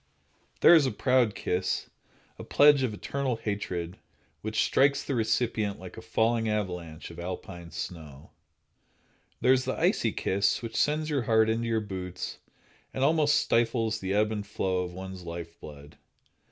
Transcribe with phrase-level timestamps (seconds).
[0.61, 1.87] There is the proud kiss,
[2.39, 3.99] a pledge of eternal hatred,
[4.41, 8.31] which strikes the recipient like a falling avalanche of Alpine snow.
[9.41, 12.39] There is the icy kiss, which sends your heart into your boots
[12.95, 15.97] and almost stifles the ebb and flow of one's life blood.